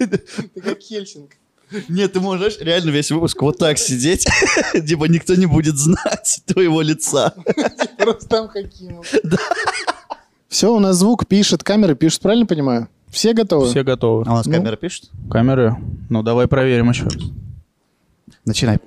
[0.54, 1.32] Ты как Хельсинг.
[1.88, 4.26] Нет, ты можешь реально весь выпуск вот так сидеть,
[4.72, 7.32] типа никто не будет знать твоего лица.
[7.98, 9.06] Рустам Хакимов.
[10.48, 12.88] Все, у нас звук пишет, камера пишет, правильно понимаю?
[13.08, 13.68] Все готовы?
[13.68, 14.24] Все готовы.
[14.26, 14.52] А у нас Ну.
[14.52, 15.10] камера пишет?
[15.30, 15.76] Камеры?
[16.08, 17.14] Ну, давай проверим еще раз.
[18.44, 18.78] Начинай.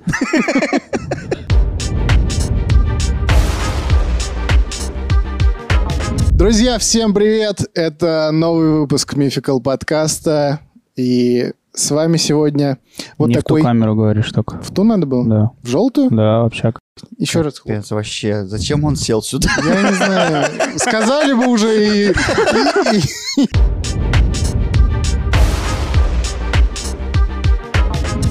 [6.31, 7.61] Друзья, всем привет!
[7.73, 10.59] Это новый выпуск Мификал подкаста.
[10.95, 12.77] И с вами сегодня
[13.17, 13.61] вот Не такой...
[13.61, 14.59] в ту камеру говоришь только.
[14.61, 15.25] В ту надо было?
[15.27, 15.51] Да.
[15.63, 16.11] В желтую?
[16.11, 16.79] Да, общак.
[17.17, 17.59] Еще раз.
[17.59, 19.49] Капец, вообще, зачем он сел сюда?
[19.65, 20.45] Я не знаю.
[20.77, 22.13] Сказали бы уже и-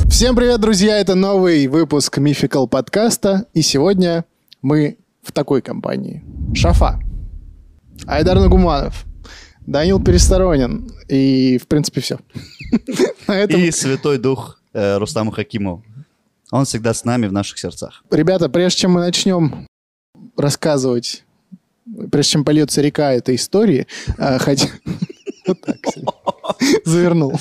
[0.09, 0.99] Всем привет, друзья!
[0.99, 3.47] Это новый выпуск Мификал подкаста.
[3.55, 4.25] И сегодня
[4.61, 6.23] мы в такой компании.
[6.55, 7.01] Шафа,
[8.07, 9.05] Айдар Нагуманов,
[9.67, 12.19] Данил Пересторонин и, в принципе, все.
[13.49, 15.83] И Святой Дух э, Рустама Хакимова.
[16.51, 18.05] Он всегда с нами в наших сердцах.
[18.11, 19.67] Ребята, прежде чем мы начнем
[20.37, 21.25] рассказывать,
[22.11, 23.87] прежде чем польется река этой истории,
[24.19, 24.69] а, хотя...
[25.45, 26.07] Вот так себе.
[26.85, 27.35] Завернул.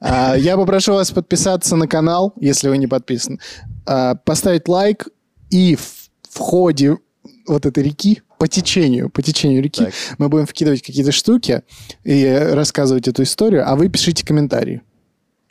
[0.00, 3.38] А, Я попрошу вас подписаться на канал, если вы не подписаны,
[3.84, 5.06] а, поставить лайк
[5.48, 6.98] и в ходе
[7.46, 9.94] вот этой реки, по течению, по течению реки, Так.
[10.18, 11.62] мы будем вкидывать какие-то штуки
[12.04, 14.82] и рассказывать эту историю, а вы пишите комментарии.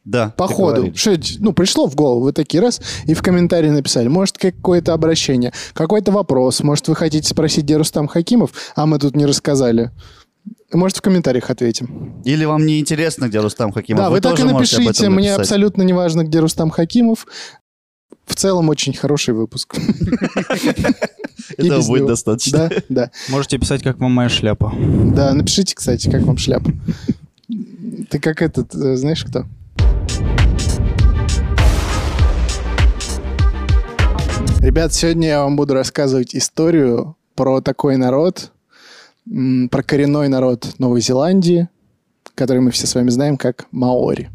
[0.05, 0.33] Да.
[0.38, 0.95] По ходу.
[0.95, 4.08] Что, ну, пришло в голову, вы такие раз, и в комментарии написали.
[4.08, 6.61] Может, какое-то обращение, какой-то вопрос.
[6.61, 9.91] Может, вы хотите спросить, где Рустам Хакимов, а мы тут не рассказали.
[10.72, 12.22] Может, в комментариях ответим.
[12.23, 14.03] Или вам не интересно, где Рустам Хакимов?
[14.03, 15.09] да, вы, так и напишите.
[15.09, 17.25] Мне абсолютно не важно, где Рустам Хакимов.
[18.26, 19.76] В целом, очень хороший выпуск.
[21.58, 22.70] Этого будет достаточно.
[22.70, 23.12] Да, да.
[23.30, 24.73] Можете писать, как вам моя шляпа.
[25.16, 26.72] Да, напишите, кстати, как вам шляпа.
[28.09, 29.46] Ты как этот, э, знаешь кто?
[34.59, 38.52] Ребят, сегодня я вам буду рассказывать историю про такой народ,
[39.25, 41.69] про коренной народ Новой Зеландии,
[42.34, 44.30] который мы все с вами знаем как маори.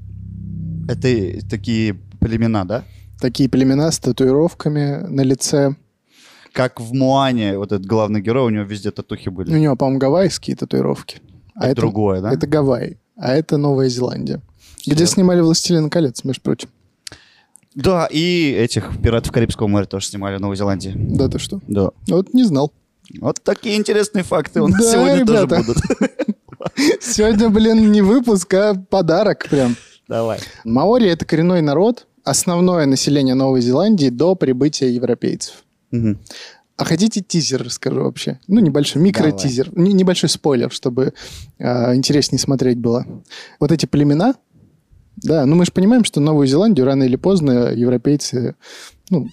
[0.88, 1.08] Это
[1.48, 2.84] такие племена, да?
[3.20, 5.74] Такие племена с татуировками на лице.
[6.52, 9.56] Как в Муане, вот этот главный герой, у него везде татухи У были.
[9.58, 11.20] него, по-моему, гавайские татуировки.
[11.54, 12.32] А Это другое, да?
[12.32, 14.40] Это Гавайи, а это Новая Зеландия.
[14.86, 15.14] Где Всё.
[15.14, 16.70] снимали «Властелин колец», между прочим.
[17.74, 20.92] Да, и этих «Пиратов Карибского моря» тоже снимали в Новой Зеландии.
[20.96, 21.60] Да ты что?
[21.68, 21.90] Да.
[22.08, 22.72] Вот не знал.
[23.20, 25.48] Вот такие интересные факты у нас Да, сегодня ребята.
[25.48, 25.82] тоже будут.
[27.00, 29.76] Сегодня, блин, не выпуск, а подарок прям.
[30.08, 30.40] Давай.
[30.64, 35.64] Маори— это коренной народ, основное население Новой Зеландии до прибытия европейцев.
[36.76, 38.38] А хотите тизер расскажу вообще?
[38.46, 39.70] Ну, небольшой микротизер.
[39.76, 41.12] Не- Небольшой спойлер, чтобы
[41.58, 43.04] а, интереснее смотреть было.
[43.58, 44.34] Вот эти племена,
[45.16, 48.54] да, ну мы же понимаем, что Новую Зеландию рано или поздно европейцы,
[49.10, 49.28] ну,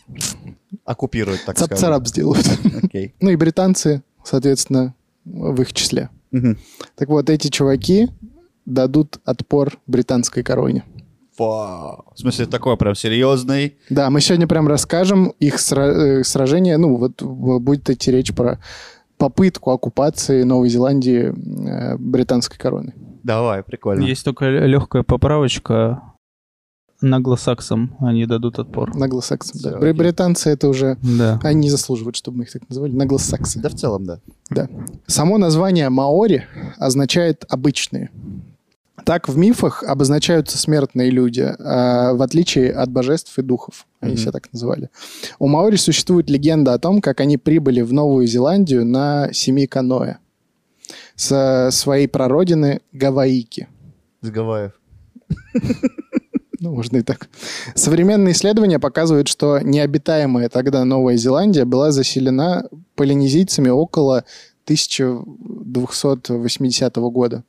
[0.83, 1.77] Оккупируют, так скажем.
[1.77, 2.45] цап-царап сделают.
[2.83, 3.15] Окей.
[3.21, 4.93] Ну и британцы, соответственно,
[5.23, 6.09] в их числе.
[6.31, 6.57] Мгм.
[6.95, 8.09] Так вот, эти чуваки
[8.65, 10.83] дадут отпор британской короне.
[11.39, 13.77] В смысле, такой прям серьезный.
[13.89, 16.77] Да, мы сегодня прям расскажем их сра- э, сражение.
[16.77, 18.59] Ну, вот будет идти речь про
[19.17, 22.93] попытку оккупации Новой Зеландии э, британской короны.
[23.23, 24.03] Давай, прикольно.
[24.03, 26.01] Есть только легкая поправочка.
[26.99, 28.95] Наглосаксам они дадут отпор.
[28.95, 29.61] Наглосаксы.
[29.61, 29.77] Да.
[29.77, 29.93] Окей.
[29.93, 30.97] Британцы это уже...
[31.03, 31.39] Да.
[31.43, 32.91] Они не заслуживают, чтобы мы их так называли.
[32.91, 33.59] Наглосаксы.
[33.59, 34.19] Да в целом, да.
[34.49, 34.67] Да.
[35.05, 36.47] Само название маори
[36.79, 38.09] означает «обычные».
[39.07, 43.87] Так в мифах обозначаются смертные люди, а, в отличие от божеств и духов.
[44.01, 44.21] Они Мгм.
[44.21, 44.89] себя так называли.
[45.39, 50.17] У маори существует легенда о том, как они прибыли в Новую Зеландию на семи каноэ
[51.15, 53.69] со своей прародины Гаваики.
[54.21, 54.73] С Гавайев.
[56.59, 57.29] Ну, можно и так.
[57.75, 64.23] Современные исследования показывают, что необитаемая тогда Новая Зеландия была заселена полинезийцами около
[64.65, 67.43] 1280 года.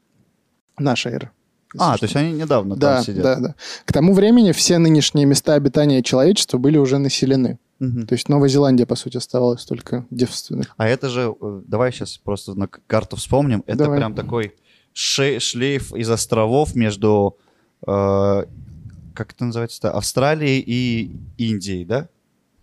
[0.79, 1.33] Наша эра.
[1.77, 3.23] А, то есть они недавно да, там сидят.
[3.23, 3.55] да, да.
[3.85, 7.59] К тому времени все нынешние места обитания человечества были уже населены.
[7.79, 8.07] Мгм.
[8.07, 10.65] То есть Новая Зеландия, по сути, оставалась только девственной.
[10.77, 13.63] А это же, э, давай сейчас просто на карту вспомним.
[13.67, 13.99] Это Давай.
[13.99, 14.55] прям такой
[14.93, 17.37] шлейф из островов между,
[17.87, 18.45] э,
[19.15, 22.09] как это называется, Австралией и Индией, да?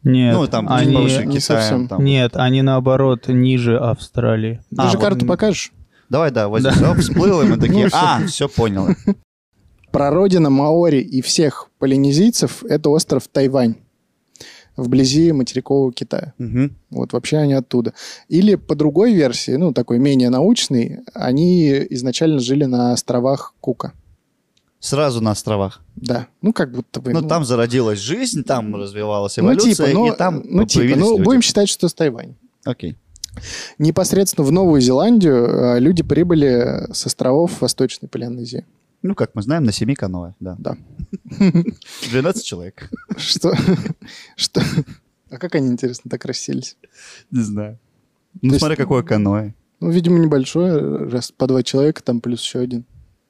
[0.03, 0.93] Нет, ну, там они...
[0.93, 1.41] повыше не Китаем.
[1.41, 1.87] совсем.
[1.87, 2.03] там.
[2.03, 4.61] Нет, они наоборот ниже Австралии.
[4.69, 5.71] Ты А, же вот карту покажешь?
[6.09, 6.91] Давай, да, вот Да.
[6.91, 8.87] оп, всплыл, и мы такие, Ну, а, все понял.
[9.91, 13.75] Прародина Маори и всех полинезийцев– это остров Тайвань
[14.75, 16.33] вблизи материкового Китая.
[16.37, 16.75] Мгм.
[16.89, 17.93] Вот вообще они оттуда.
[18.27, 23.93] Или по другой версии, ну, такой менее научной, они изначально жили на островах Кука.
[24.79, 25.81] Сразу на островах.
[25.95, 27.11] Да, ну как будто бы.
[27.11, 31.13] Ну, там зародилась жизнь, там развивалась ну, эволюция, типа, ну, и там ну, типа, ну,
[31.13, 31.23] люди.
[31.23, 32.35] будем считать, что с Тайвань.
[32.65, 32.97] Окей.
[33.77, 38.65] Непосредственно в Новую Зеландию э, люди прибыли с островов Восточной Полинезии.
[39.01, 40.55] Ну, как мы знаем, на семи каноэ, да.
[40.57, 40.77] Да.
[42.11, 42.89] 12 человек.
[43.17, 43.53] Что?
[44.35, 44.61] Что?
[45.29, 46.77] А как они, интересно, так расселись?
[47.31, 47.79] Не знаю.
[48.41, 49.53] Ну, есть- смотри, какое каноэ.
[49.79, 52.85] Ну, видимо, небольшое, раз по два человека, там плюс еще один.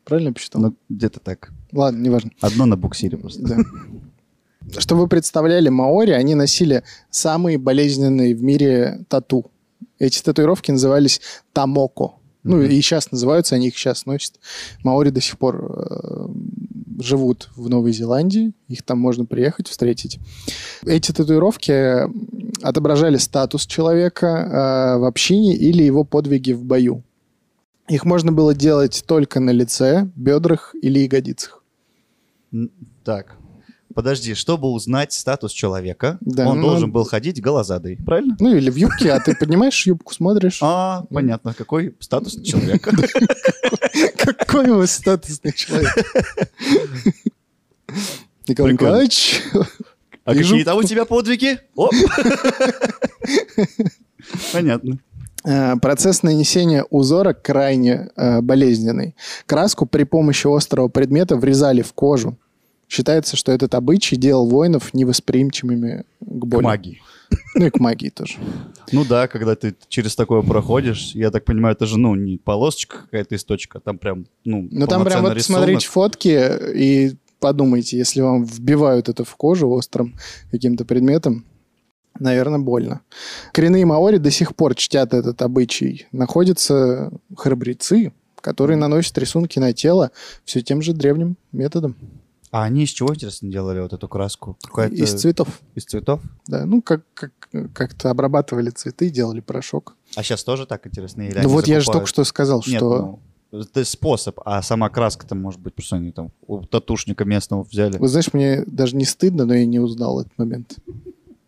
[0.05, 0.61] Правильно я посчитал?
[0.61, 1.51] Ну, где-то так.
[1.71, 2.31] Ладно, неважно.
[2.39, 3.41] Одно на буксире просто.
[3.41, 4.79] Да.
[4.79, 9.51] Чтобы вы представляли, маори, они носили самые болезненные в мире тату.
[9.99, 11.21] Эти татуировки назывались
[11.53, 12.15] тамоко.
[12.43, 12.65] Ну, Мгм.
[12.67, 14.35] и сейчас называются, они их сейчас носят.
[14.83, 16.27] Маори до сих пор э,
[16.99, 20.19] живут в Новой Зеландии, их там можно приехать, встретить.
[20.85, 22.03] Эти татуировки
[22.63, 27.03] отображали статус человека э, в общине или его подвиги в бою.
[27.87, 31.63] Их можно было делать только на лице, бедрах или ягодицах.
[33.03, 33.37] Так.
[33.95, 38.35] Подожди, чтобы узнать статус человека, Да, он ну, должен был ходить голозадый, правильно?
[38.41, 40.59] Ну, или в юбке, а ты поднимаешь юбку, смотришь.
[40.61, 41.53] А, понятно.
[41.53, 42.91] Какой статус человека?
[44.17, 45.95] Какой у вас статусный человек?
[48.49, 48.73] Николай.
[48.73, 49.41] Николаевич,
[50.25, 51.59] А какие там у тебя подвиги?
[51.75, 51.93] Оп.
[54.51, 54.99] Понятно.
[55.45, 59.15] э, процесс нанесения узора крайне э, болезненный.
[59.45, 62.37] Краску при помощи острого предмета врезали в кожу.
[62.87, 66.63] Считается, что этот обычай делал воинов невосприимчивыми к К боли.
[66.63, 67.01] магии.
[67.55, 68.35] Ну и к магии тоже.
[68.91, 72.99] Ну да, когда ты через такое проходишь, я так понимаю, это же, ну, не полосочка
[73.03, 75.61] какая-то из точка, там прям, ну, Ну там прям вот рисунок.
[75.61, 80.15] смотрите фотки и подумайте, если вам вбивают это в кожу острым
[80.51, 81.45] каким-то предметом,
[82.19, 83.01] наверное, больно.
[83.51, 86.05] Коренные маори до сих пор чтят этот обычай.
[86.11, 90.11] Находятся храбрецы, которые наносят рисунки на тело
[90.43, 91.95] все тем же древним методом.
[92.55, 94.57] А они из чего, интересно, делали вот эту краску?
[94.61, 94.95] Какая-то...
[94.95, 95.49] Из цветов.
[95.75, 96.21] Из цветов?
[96.47, 97.33] Да, ну как, как,
[97.73, 99.97] как-то обрабатывали цветы, делали порошок.
[100.15, 101.23] А сейчас тоже так интересно?
[101.23, 102.03] Или ну вот я же закупают?
[102.03, 103.19] только что сказал, Нет, что...
[103.51, 107.97] ну, это способ, а сама краска-то, может быть, просто они там у татушника местного взяли.
[107.97, 110.77] Вы знаешь, мне даже не стыдно, но я не узнал этот момент.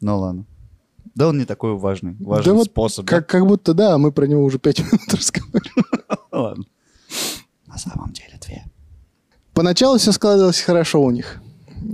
[0.02, 0.44] Ну ладно.
[1.16, 2.18] Да он не такой важный.
[2.20, 3.06] Важен Да вот способ.
[3.06, 3.16] да?
[3.16, 5.86] Как, как будто да, а мы про него уже пять минут разговариваем.
[6.34, 6.66] Ладно.
[7.66, 8.66] На самом деле две.
[9.58, 11.42] Поначалу все складывалось хорошо у них.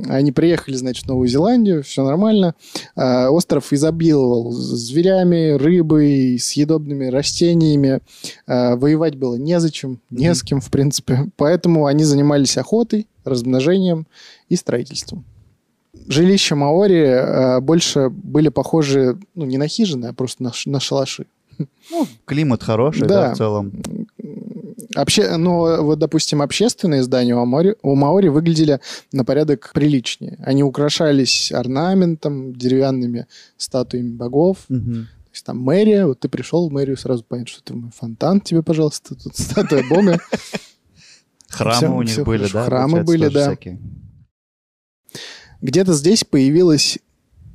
[0.09, 2.55] Они приехали, значит, в Новую Зеландию, все нормально.
[2.93, 8.01] А, остров изобиловал зверями, рыбой, съедобными растениями.
[8.45, 11.31] А, воевать было незачем, не с кем, в принципе.
[11.37, 14.07] Поэтому они занимались охотой, размножением
[14.49, 15.23] и строительством.
[16.09, 21.27] Жилища Маори а, больше были похожи, ну, не на хижины, а просто на, на шалаши.
[21.91, 23.27] Ну, климат хороший, Да.
[23.27, 23.71] да, в целом.
[24.95, 25.37] Обще...
[25.37, 28.79] Ну, вот, допустим, общественные здания у Маори, у Маори выглядели
[29.11, 30.37] на порядок приличнее.
[30.43, 33.27] Они украшались орнаментом, деревянными
[33.57, 34.57] статуями богов.
[34.69, 35.07] Мгм.
[35.25, 38.61] То есть там мэрия, вот ты пришел в мэрию, сразу понятно, что ты фонтан тебе,
[38.61, 40.19] пожалуйста, тут статуя бога.
[41.49, 42.53] Храмы у них были, хорошо.
[42.53, 42.65] да?
[42.65, 43.47] Храмы были, да.
[43.47, 43.79] всякие?
[45.61, 46.99] Где-то здесь появилась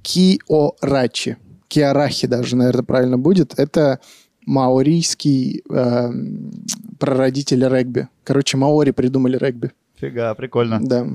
[0.02, 1.36] Киорачи.
[1.68, 3.58] Киарахи даже, наверное, правильно будет.
[3.58, 4.00] Это
[4.46, 6.64] маорийский эм,
[6.98, 8.08] прародитель регби.
[8.24, 9.72] Короче, маори придумали регби.
[9.96, 10.80] Фига, прикольно.
[10.82, 11.06] Да.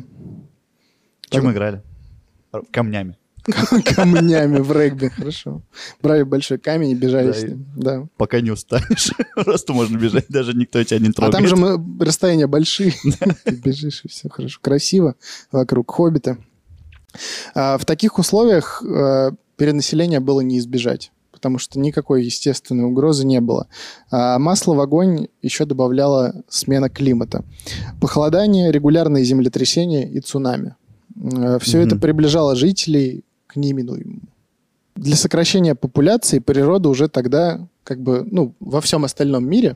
[1.30, 1.82] Чем играли?
[2.72, 3.18] Камнями.
[3.96, 5.62] Камнями в регби, хорошо.
[6.02, 7.66] Брали большой камень и бежали с ним.
[7.76, 8.08] Да.
[8.16, 9.12] Пока не устанешь.
[9.36, 11.34] Просто можно бежать, даже никто тебя не А трогает.
[11.34, 12.94] там же мы, расстояния большие.
[13.44, 14.60] Ты бежишь, и все хорошо.
[14.62, 15.16] Красиво
[15.52, 16.38] вокруг хоббита.
[17.54, 21.12] А, в таких условиях э, перенаселения было не избежать,
[21.44, 23.68] потому что никакой естественной угрозы не было.
[24.10, 27.44] А масло в огонь еще добавляла смена климата.
[28.00, 30.76] Похолодание, регулярные землетрясения и цунами.
[31.60, 32.00] Все это Мгм.
[32.00, 34.22] приближало жителей к неминуемому.
[34.96, 39.76] Для сокращения популяции природа уже тогда, как бы, ну, во всем остальном мире,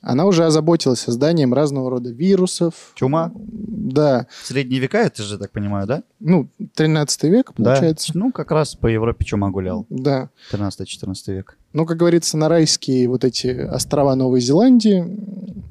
[0.00, 2.92] она уже озаботилась созданием разного рода вирусов.
[2.94, 3.32] Чума?
[3.34, 4.26] Да.
[4.44, 6.02] Средние века, это же, так понимаю, да?
[6.20, 8.12] Ну, 13 век, получается.
[8.12, 8.18] Да.
[8.20, 9.86] Ну, как раз по Европе чума гулял.
[9.88, 10.30] Да.
[10.52, 11.58] 13-14 век.
[11.72, 15.04] Ну, как говорится, на райские вот эти острова Новой Зеландии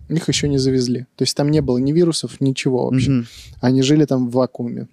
[0.10, 1.06] их еще не завезли.
[1.16, 3.12] То есть там не было ни вирусов, ничего вообще.
[3.12, 3.28] Мгм.
[3.62, 4.88] Они жили там в вакууме.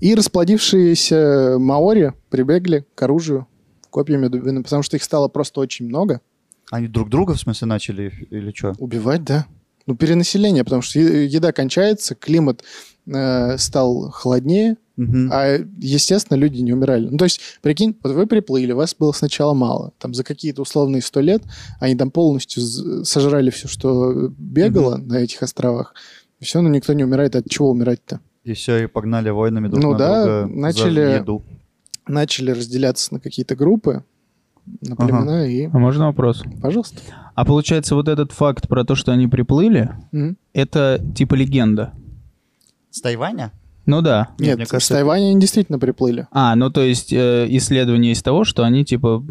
[0.00, 3.46] И расплодившиеся маори прибегли к оружию,
[3.90, 6.20] копьями, дубинами, потому что их стало просто очень много.
[6.70, 8.74] Они друг друга, в смысле, начали или что?
[8.78, 9.46] Убивать, да.
[9.86, 12.62] Ну, перенаселение, потому что еда кончается, климат
[13.06, 14.76] э, стал холоднее,
[15.30, 17.08] а, естественно, люди не умирали.
[17.08, 19.92] Ну, то есть, прикинь, вот вы приплыли, вас было сначала мало.
[19.98, 21.42] Там за какие-то условные сто лет
[21.80, 22.62] они там полностью
[23.04, 25.94] сожрали все, что бегало на этих островах.
[26.40, 27.34] Все, но никто не умирает.
[27.34, 28.20] От чего умирать-то?
[28.44, 31.42] И все, и погнали войнами друг Ну на да, друга начали- за еду.
[32.06, 34.04] Начали разделяться на какие-то группы,
[34.80, 35.66] на племена, и...
[35.66, 36.42] А можно вопрос?
[36.60, 37.00] Пожалуйста.
[37.34, 40.36] А получается, вот этот факт про то, что они приплыли, Мгм.
[40.52, 41.92] это типа легенда?
[42.90, 43.52] С Тайваня?
[43.86, 44.28] Ну да.
[44.38, 46.28] Нет, мне с кажется, Тайваня они действительно приплыли.
[46.32, 49.24] А, ну то есть э, исследование из того, что они типа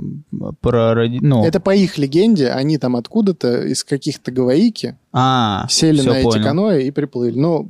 [0.59, 1.07] про...
[1.07, 6.23] Ну, Это по их легенде, они там откуда-то, из каких-то гаваики, а, сели на эти
[6.23, 6.43] понял.
[6.43, 7.37] каноэ и приплыли.
[7.37, 7.69] Ну,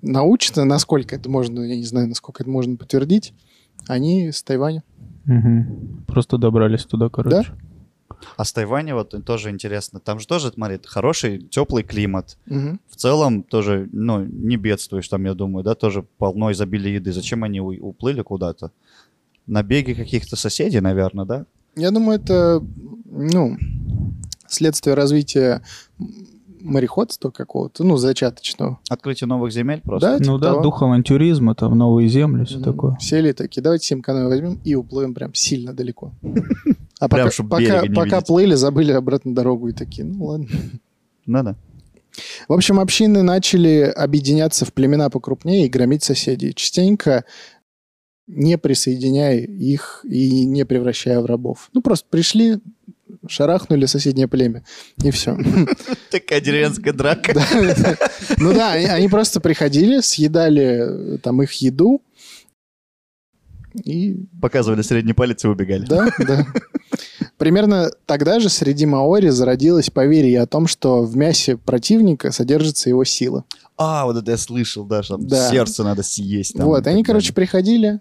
[0.00, 3.34] научно, насколько это можно, я не знаю, насколько это можно подтвердить,
[3.88, 4.82] они с Тайваня.
[5.26, 6.04] Мгм.
[6.06, 7.52] Просто добрались туда, короче.
[8.36, 10.00] А с Тайваня вот тоже интересно.
[10.00, 12.38] Там же тоже, смотри, хороший, теплый климат.
[12.46, 12.80] Мгм.
[12.88, 17.12] В целом тоже, ну, не бедствуешь там, я думаю, да, тоже полно изобилия еды.
[17.12, 18.70] Зачем они у- уплыли куда-то?
[19.46, 21.46] Набеги каких-то соседей, наверное, да?
[21.76, 22.62] Я думаю, это,
[23.04, 23.56] ну,
[24.48, 25.62] следствие развития
[26.60, 28.78] мореходства какого-то, ну, зачаточного.
[28.88, 30.12] Открытие новых земель просто.
[30.12, 30.62] Да, Ну типа да, того.
[30.62, 32.64] дух авантюризма, там новые земли, все Мгм.
[32.64, 32.96] такое.
[33.00, 36.12] Сели такие, давайте 7 каноэ возьмем и уплывем прям сильно далеко.
[36.98, 40.46] А Прям, пока, пока, пока плыли, забыли обратно дорогу и такие, ну ладно.
[41.26, 41.56] Надо.
[42.48, 47.24] В общем, общины начали объединяться в племена покрупнее и громить соседей, частенько
[48.26, 51.68] не присоединяя их и не превращая в рабов.
[51.74, 52.58] Ну, просто пришли,
[53.28, 54.64] шарахнули соседнее племя,
[55.02, 55.36] и все.
[56.10, 57.34] Такая деревенская драка.
[58.38, 62.02] Ну да, они- просто приходили, съедали э, там их еду,
[63.84, 65.84] и Показывали средний палец и убегали.
[65.84, 66.46] Да, да.
[67.36, 73.04] Примерно тогда же среди маори зародилось поверье о том, что в мясе противника содержится его
[73.04, 73.44] сила.
[73.76, 75.50] А, вот это я слышал, да, что там Да.
[75.50, 76.54] сердце надо съесть.
[76.54, 78.00] там вот, они, короче, приходили,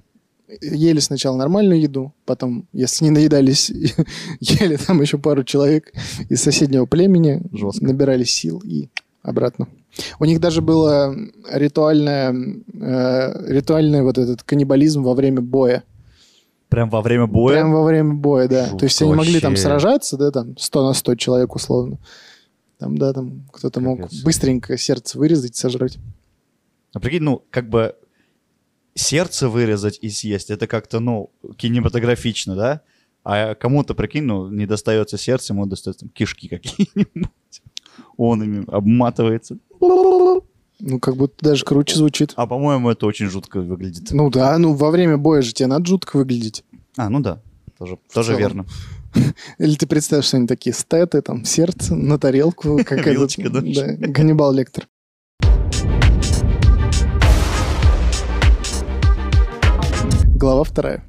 [0.62, 3.70] ели сначала нормальную еду, потом, если не наедались,
[4.40, 5.92] ели там еще пару человек
[6.30, 7.86] из соседнего племени, Жестко.
[7.86, 8.90] набирали сил и
[9.22, 9.68] обратно.
[10.20, 11.16] У них даже было
[11.50, 15.84] ритуальное, э, ритуальный вот этот каннибализм во время боя.
[16.70, 17.56] Прям во время боя.
[17.56, 18.64] Прям во время боя, да.
[18.66, 19.64] Жутко То есть они могли там вообще.
[19.64, 21.98] сражаться, да, там 100 на 100 человек условно.
[22.78, 25.98] Там, да, там кто-то мог быстренько сердце вырезать, сожрать.
[26.94, 27.96] А прикинь, ну, как бы
[28.96, 32.82] сердце вырезать и съесть, это как-то, ну, кинематографично, да?
[33.24, 37.62] А кому-то, прикинь, ну, не достается сердце, ему достается там, кишки какие-нибудь.
[38.18, 39.58] Он ими обматывается.
[39.80, 42.34] Ну, как будто даже круче звучит.
[42.36, 44.12] А, по-моему, это очень жутко выглядит.
[44.12, 46.64] Ну да, ну во время боя же тебе надо жутко выглядеть.
[46.98, 47.42] А, ну да,
[47.78, 48.40] тоже, тоже целом.
[48.40, 48.66] верно.
[49.58, 54.54] Или ты представишь, что они такие стеты, там, сердце на тарелку, как этот, да, Ганнибал
[54.54, 54.88] Лектор.
[60.46, 61.04] Глава вторая.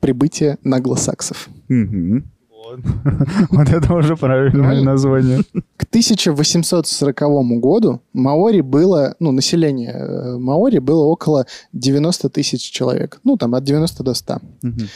[0.00, 1.48] Прибытие наглосаксов.
[3.50, 5.44] Вот это уже правильное название.
[5.76, 7.20] К 1840
[7.60, 13.20] году Маори было, ну, население э, Маори было около 90 тысяч человек.
[13.22, 14.40] Ну, там, от 90 до 100.
[14.62, 14.88] Мгм.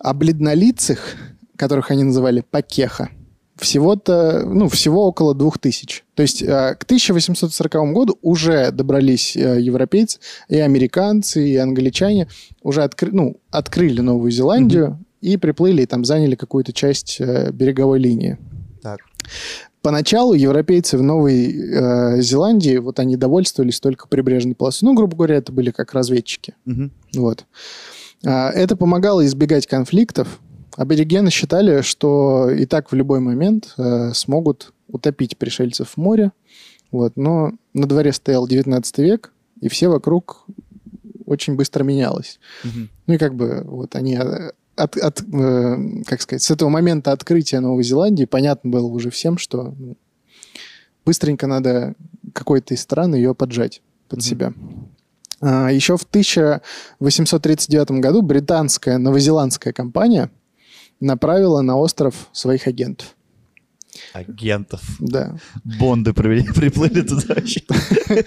[0.00, 1.14] А бледнолицых,
[1.54, 3.10] которых они называли пакеха,
[3.60, 6.04] всего-то, ну, всего около двух тысяч.
[6.14, 12.28] То есть э, к 1840 году уже добрались э, европейцы, и американцы, и англичане,
[12.62, 17.98] уже откры- ну, открыли Новую Зеландию и приплыли, и там заняли какую-то часть э, береговой
[17.98, 18.38] линии.
[18.82, 19.00] Так.
[19.82, 24.86] Поначалу европейцы в Новой э, Зеландии, вот они довольствовались только прибрежной полосой.
[24.86, 26.54] Ну, грубо говоря, это были как разведчики.
[26.66, 26.92] Мгм.
[27.14, 27.46] Вот.
[28.24, 30.40] А, Это помогало избегать конфликтов.
[30.80, 36.32] Аборигены считали, что и так в любой момент э, смогут утопить пришельцев в море.
[36.90, 37.18] Вот.
[37.18, 40.46] Но на дворе стоял 19 век, и все вокруг
[41.26, 42.40] очень быстро менялось.
[42.64, 42.88] Мгм.
[43.06, 47.12] Ну и как бы вот они э, от, от, э, как сказать, с этого момента
[47.12, 49.98] открытия Новой Зеландии понятно было уже всем, что ну,
[51.04, 51.94] быстренько надо
[52.32, 54.24] какой-то из стран ее поджать под Мгм.
[54.24, 54.54] себя.
[55.42, 60.30] А, еще в 1839 году британская новозеландская компания
[61.00, 63.16] направила на остров своих агентов.
[64.12, 64.82] Агентов.
[65.00, 65.36] Да.
[65.64, 67.62] Бонды приплыли туда вообще.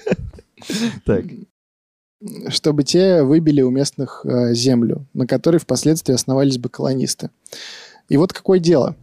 [1.06, 1.26] Так.
[2.48, 7.32] чтобы те выбили у местных э, землю, на которой впоследствии основались бы колонисты.
[8.08, 8.96] И вот какое дело.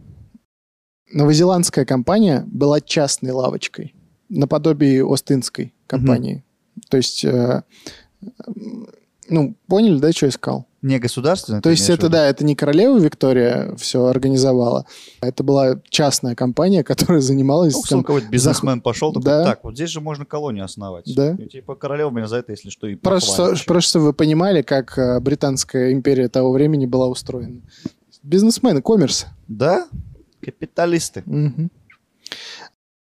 [1.13, 3.93] Новозеландская компания была частной лавочкой,
[4.29, 6.43] наподобие Остинской компании.
[6.89, 7.61] То есть, э,
[9.29, 10.65] ну, поняли, да, что искал?
[10.81, 11.61] Не государственное?
[11.61, 14.85] То есть это, да, это не королева Виктория все организовала,
[15.19, 17.73] а это была частная компания, которая занималась...
[17.75, 19.43] Ну, там- какой-то бизнесмен пошел, такой, Да.
[19.45, 21.05] так, вот здесь же можно колонию основать.
[21.15, 21.33] Да.
[21.33, 24.97] И, типа королева меня за это, если что, и Просто, просто чтобы вы понимали, как
[24.97, 27.61] э, британская империя того времени была устроена.
[28.23, 29.27] Бизнесмены, коммерс.
[29.47, 29.87] Да?
[30.41, 31.21] Капиталисты.
[31.27, 31.69] Мгм.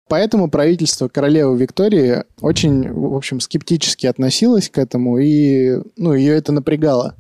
[0.09, 6.53] Поэтому правительство королевы Виктории очень, в общем, скептически относилось к этому, и, ну, ее это
[6.53, 7.15] напрягало,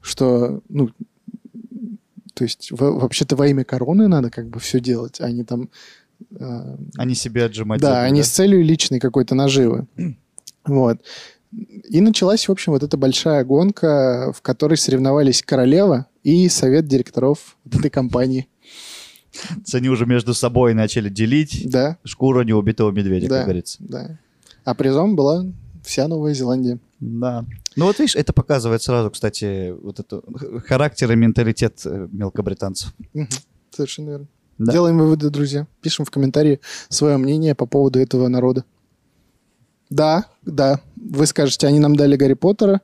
[0.00, 0.90] что, ну,
[2.34, 5.68] то есть во- вообще-то во имя короны надо как бы все делать, а не там...
[6.38, 7.80] э, Они себе отжимать.
[7.80, 9.86] да, забыли, а не с целью личной какой-то наживы.
[10.66, 10.98] Вот.
[11.88, 17.56] И началась, в общем, вот эта большая гонка, в которой соревновались королева и совет директоров
[17.70, 18.46] этой компании.
[19.72, 23.36] Они уже между собой начали делить Да, шкуру неубитого медведя, Да.
[23.38, 23.78] как говорится.
[23.80, 24.18] да.
[24.64, 25.46] А призом была
[25.82, 26.78] вся Новая Зеландия.
[27.00, 27.44] Да.
[27.76, 30.22] Ну вот видишь, это показывает сразу, кстати, вот это
[30.66, 32.92] характер и менталитет э, мелкобританцев.
[33.70, 34.26] Совершенно верно.
[34.58, 34.72] Да.
[34.72, 35.66] Делаем выводы, друзья.
[35.80, 36.60] Пишем в комментарии
[36.90, 38.64] свое мнение по поводу этого народа.
[39.88, 40.80] Да, да.
[40.96, 42.82] Вы скажете, они нам дали Гарри Поттера.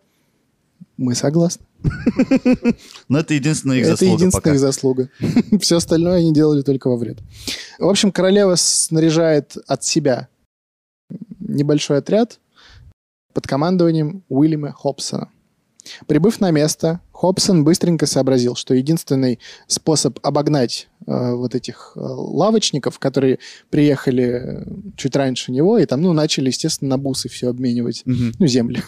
[0.97, 1.67] Мы согласны.
[3.09, 4.55] Но это единственная их Это заслуга единственная пока.
[4.55, 5.11] их заслуга.
[5.61, 7.19] Все остальное они делали только во вред.
[7.79, 10.29] В общем, королева снаряжает от себя
[11.39, 12.41] небольшой отряд
[13.37, 15.29] под командованием Уильяма Хобсона.
[16.07, 22.99] Прибыв на место, Хобсон быстренько сообразил, что единственный способ обогнать э, вот этих э, лавочников,
[22.99, 23.39] которые
[23.69, 24.65] приехали э,
[24.97, 28.33] чуть раньше него, и там, ну, начали, естественно, на бусы все обменивать, Мгм.
[28.39, 28.83] ну, земли.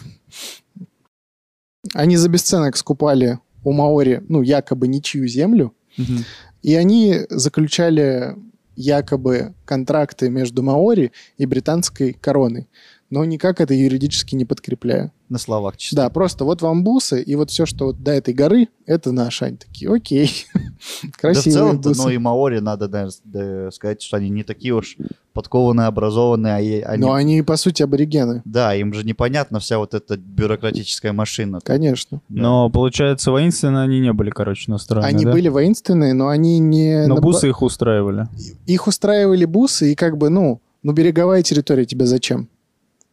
[1.93, 6.25] Они за бесценок скупали у Маори, ну, якобы ничью землю, Мгм.
[6.63, 8.35] и они заключали
[8.75, 12.67] якобы контракты между Маори и британской короной,
[13.09, 15.11] но никак это юридически не подкрепляя.
[15.29, 15.95] На словах чисто.
[15.95, 19.45] Да, просто вот вам бусы, и вот все, что вот до этой горы, это наши.
[19.45, 20.45] Они такие, окей.
[21.03, 22.01] Да в Красивые целом-то, бусы.
[22.01, 24.95] ну и маори, надо наверное, сказать, что они не такие уж
[25.33, 27.01] подкованные, образованные, а они...
[27.01, 28.41] Но они, по сути, аборигены.
[28.45, 31.59] Да, им же непонятна вся вот эта бюрократическая машина.
[31.63, 32.21] Конечно.
[32.29, 32.41] Да.
[32.41, 35.31] Но, получается, воинственно они не были, короче, настроены, Они да?
[35.31, 37.05] были воинственные, но они не...
[37.07, 38.27] Но бусы их устраивали.
[38.65, 42.49] Их устраивали бусы, и как бы, ну, ну береговая территория тебе зачем?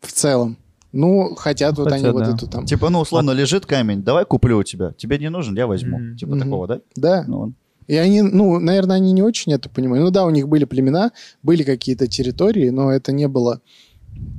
[0.00, 0.56] В целом.
[0.92, 2.34] Ну, хотят вот Хотят, они вот да.
[2.34, 2.64] эту там...
[2.64, 4.92] Типа, ну, условно, лежит камень, давай куплю у тебя.
[4.96, 5.98] Тебе не нужен, я возьму.
[5.98, 6.16] Мгм.
[6.16, 6.40] Типа Мгм.
[6.40, 6.80] такого, да?
[6.94, 7.24] Да.
[7.26, 7.54] Ну, он-
[7.86, 10.04] И они, ну, наверное, они не очень это понимают.
[10.04, 13.60] Ну да, у них были племена, были какие-то территории, но это не было...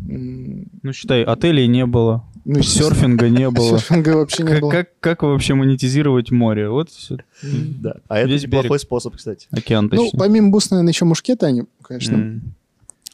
[0.07, 3.77] Ну, считай, отелей не было, Ну, серфинга не было.
[3.77, 4.71] серфинга вообще не было.
[4.71, 6.69] как, как вообще монетизировать море?
[6.69, 7.17] Вот всё.
[7.43, 7.97] Да.
[8.07, 9.47] А это неплохой способ, кстати.
[9.51, 12.41] океан Ну, помимо бус, наверное, еще мушкеты они, конечно,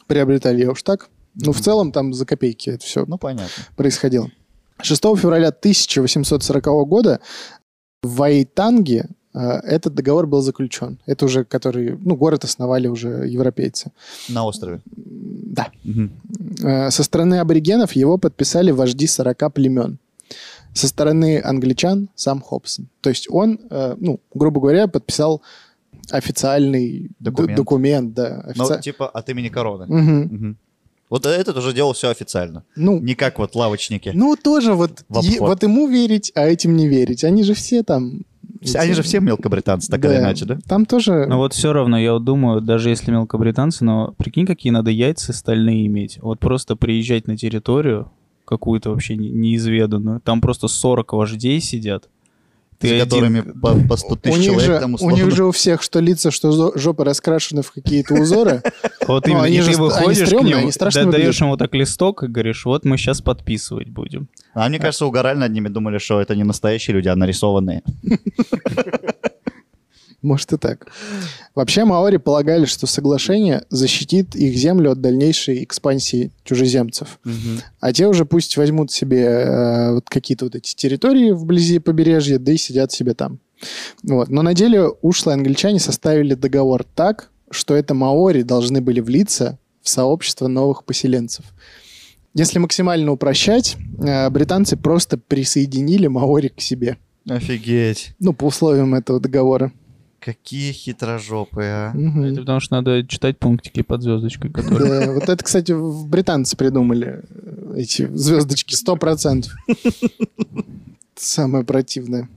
[0.06, 1.08] приобретали, я уж так.
[1.36, 3.64] Ну, в целом там за копейки это все Ну, понятно.
[3.76, 4.30] происходило.
[4.82, 7.20] 6 февраля 1840 года
[8.02, 10.98] в Вайтанге э, этот договор был заключен.
[11.06, 13.90] Это уже который, ну, город основали уже европейцы.
[14.28, 14.80] На острове.
[14.86, 15.68] Да.
[16.62, 19.98] Э, Со стороны аборигенов его подписали вожди 40 племен.
[20.72, 22.88] Со стороны англичан сам Хобсон.
[23.00, 25.40] То есть он, э, ну, грубо говоря, подписал
[26.10, 27.56] официальный Документ.
[27.56, 29.86] документ да, Ну, офици- типа, от имени короны.
[29.88, 30.20] Мгм.
[30.22, 30.56] Мгм.
[31.14, 32.64] Вот этот уже делал все официально.
[32.74, 34.10] Ну, Не как вот лавочники.
[34.12, 37.22] ну, тоже вот, е- вот ему верить, а этим не верить.
[37.22, 38.22] Они же все там...
[38.60, 40.18] Все- Они же все мелкобританцы, так или Да.
[40.18, 40.58] иначе, да?
[40.66, 41.26] Там тоже...
[41.28, 45.32] Но вот все равно, я вот думаю, даже если мелкобританцы, но прикинь, какие надо яйца
[45.32, 46.18] стальные иметь.
[46.20, 48.10] Вот просто приезжать на территорию
[48.44, 52.08] какую-то вообще не- неизведанную, там просто 40 вождей сидят.
[52.88, 55.14] С один- которыми по, по 100 у тысяч них, человек же, там у условно.
[55.14, 58.62] них же у всех что лица, что жопы раскрашены в какие-то узоры.
[59.06, 60.70] Вот Ну, именно, они и же ты выходишь к нему,
[61.12, 64.28] даешь ему так листок и говоришь, вот мы сейчас подписывать будем.
[64.54, 67.82] А мне кажется, угорали над ними, думали, что это не настоящие люди, а нарисованные.
[70.24, 70.86] Может и так.
[71.54, 77.20] Вообще маори полагали, что соглашение защитит их землю от дальнейшей экспансии чужеземцев.
[77.78, 82.52] А те уже пусть возьмут себе э, вот какие-то вот эти территории вблизи побережья, да
[82.52, 83.38] и сидят себе там.
[84.02, 84.30] Вот.
[84.30, 89.90] Но на деле ушлые англичане составили договор так, что это маори должны были влиться в
[89.90, 91.44] сообщество новых поселенцев.
[92.32, 96.96] Если максимально упрощать, э, британцы просто присоединили маори к себе.
[97.28, 98.14] Офигеть.
[98.18, 99.72] Ну, по условиям этого договора.
[100.24, 101.92] Какие хитрожопые, а.
[102.24, 105.00] Это потому что надо читать пунктики под звездочкой, которые...
[105.06, 109.52] Да, вот это, кстати, в- британцы придумали э, эти звездочки, сто процентов.
[111.14, 112.28] Самое противное.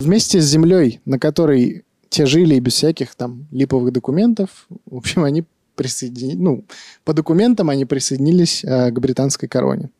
[0.00, 5.24] Вместе с землей, на которой те жили и без всяких там липовых документов, в общем,
[5.24, 6.64] они присоединились, ну,
[7.04, 9.90] по документам они присоединились э, к британской короне.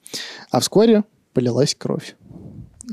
[0.51, 2.17] А вскоре полилась кровь.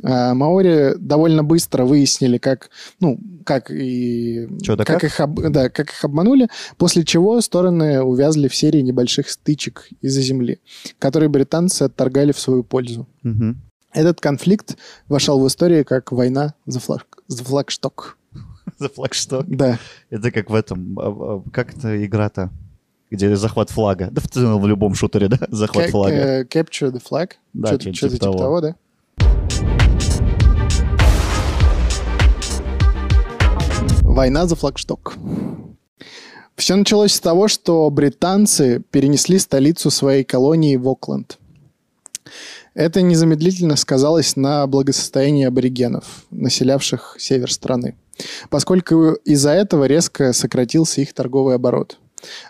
[0.04, 5.04] А Маори довольно быстро выяснили, как, ну, как и Чё да как как?
[5.04, 10.22] их, об- да, как их обманули, после чего стороны увязли в серии небольших стычек из-за
[10.22, 10.60] земли,
[11.00, 13.08] которые британцы отторгали в свою пользу.
[13.24, 13.62] Мгм.
[13.94, 14.78] Этот конфликт
[15.10, 18.18] вошел в историю как война за, флаг, за флагшток.
[18.80, 19.46] За флагшток.
[19.48, 19.78] Да.
[20.10, 20.98] Это как в этом...
[21.00, 22.50] а, а, Как это игра-то?
[23.10, 24.08] где захват флага.
[24.10, 26.14] Да в целом в любом шутере, да, захват флага.
[26.16, 27.32] э, Capture the flag.
[27.54, 28.38] Да, Что-то что-то типа типа того.
[28.38, 28.76] того, да?
[34.12, 35.16] Война за флагшток.
[36.58, 41.40] Все началось с того, что британцы перенесли столицу своей колонии в Окленд.
[42.74, 47.96] Это незамедлительно сказалось на благосостоянии аборигенов, населявших север страны,
[48.50, 51.98] поскольку из-за этого резко сократился их торговый оборот.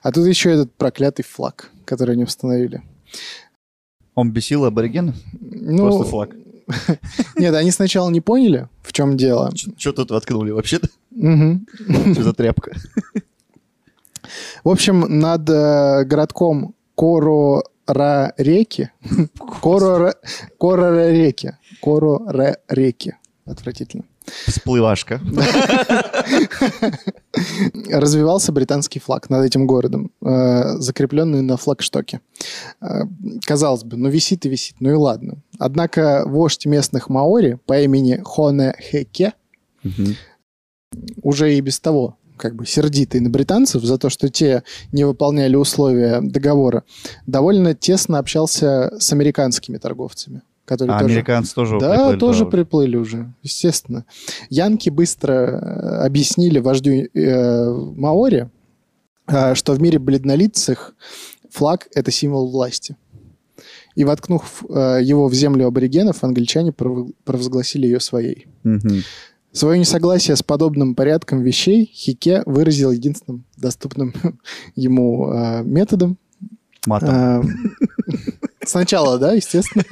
[0.02, 2.82] А тут еще этот проклятый флаг, который они установили.
[4.16, 5.16] Он бесил аборигенов?
[5.40, 6.36] Ну, Просто флаг.
[7.36, 9.52] Нет, они сначала не поняли, в чем дело.
[9.78, 10.88] Что тут воткнули вообще-то?
[12.14, 12.72] Что за тряпка?
[14.64, 18.90] В общем, над э, городком Коро-Ра-Реки,
[19.62, 20.14] Коро-
[20.58, 24.04] Коро-Ра-Реки, Коро-Ра-Реки, отвратительно,
[24.48, 25.20] Всплывашка.
[27.90, 32.22] развивался британский флаг над этим городом, э, закрепленный на флагштоке.
[32.82, 33.04] Э,
[33.46, 35.42] Казалось бы, ну висит и висит, ну и ладно.
[35.60, 39.34] Однако вождь местных маори по имени Хоне Хеке
[41.22, 45.56] уже и без того как бы сердитый на британцев за то, что те не выполняли
[45.56, 46.84] условия договора,
[47.28, 51.14] довольно тесно общался с американскими торговцами, которые А тоже...
[51.14, 52.52] американцы тоже Да, приплыли тоже туда?
[52.52, 54.06] приплыли уже, естественно.
[54.50, 58.50] Янки быстро э, объяснили вождю э, Маори,
[59.28, 60.96] э, что в мире бледнолицых
[61.50, 62.96] флаг— это символ власти.
[63.96, 68.48] И воткнув э, его в землю аборигенов, англичане пров- провозгласили ее своей.
[68.64, 69.04] Мгм.
[69.52, 74.14] Свое несогласие с подобным порядком вещей Хике выразил единственным доступным
[74.76, 76.18] ему э, методом.
[76.88, 77.10] Матом.
[77.10, 77.42] Э,
[78.66, 79.84] Сначала, да, естественно.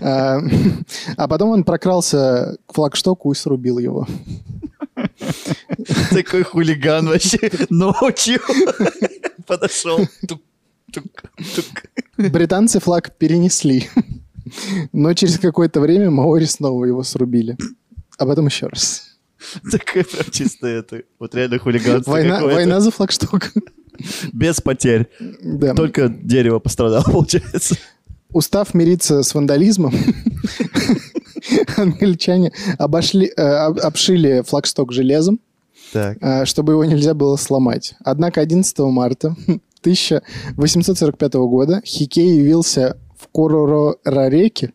[0.00, 0.38] Э,
[1.16, 4.06] А потом он прокрался к флагштоку и срубил его.
[6.10, 8.40] Такой хулиган вообще ночью
[9.46, 9.98] подошел.
[10.28, 10.40] Тук,
[10.92, 11.04] тук,
[11.54, 11.66] тук.
[12.16, 13.88] Британцы флаг перенесли.
[14.92, 17.56] Но через какое-то время Маори снова его срубили.
[18.18, 19.16] А потом еще раз.
[19.70, 21.02] Такой прям чисто это.
[21.18, 23.52] Вот реально хулиганство Война, война за флагшток.
[24.32, 25.10] Без потерь.
[25.42, 25.74] Да.
[25.74, 27.76] Только дерево пострадало, получается.
[28.32, 29.94] Устав мириться с вандализмом,
[31.76, 35.38] англичане обошли, э, об- обшили флагшток железом,
[35.92, 36.18] Так.
[36.20, 37.94] э, чтобы его нельзя было сломать.
[38.04, 39.36] Однако 11 марта
[39.80, 44.72] 1845 года Хикей явился в Корорареке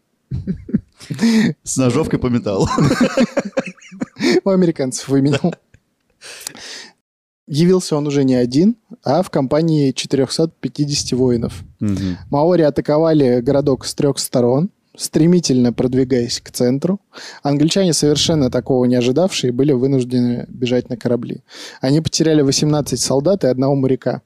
[1.64, 2.68] С ножовкой по металлу.
[4.44, 5.56] у американцев выменял.
[7.48, 11.64] Явился он уже не один, а в компании 450 воинов.
[11.80, 12.18] Мгм.
[12.30, 17.00] Маори атаковали городок с трех сторон, стремительно продвигаясь к центру.
[17.44, 21.44] Англичане, совершенно такого не ожидавшие, были вынуждены бежать на корабли.
[21.80, 24.22] Они потеряли 18 солдат и одного моряка.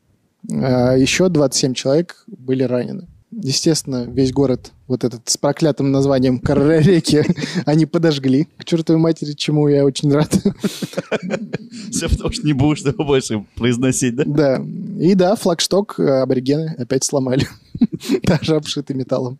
[0.50, 3.08] А Еще 27 человек были ранены.
[3.32, 7.24] Естественно, весь город, вот этот с проклятым названием Карареки,
[7.66, 8.50] они подожгли.
[8.58, 10.34] К чертовой матери, чему я очень рад.
[11.92, 14.24] Все потому что не будешь его больше произносить, да?
[14.26, 14.64] Да.
[15.00, 17.48] И да, флагшток э, аборигены опять сломали.
[18.24, 19.40] Даже обшитый металлом.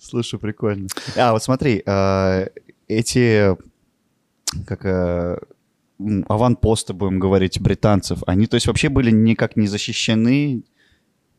[0.00, 0.88] Слушай, прикольно.
[1.16, 2.48] А, вот смотри, а,
[2.88, 3.56] эти,
[4.66, 4.84] как
[6.00, 10.62] м, аванпосты, будем говорить, британцев, они, то есть, вообще были никак не защищены?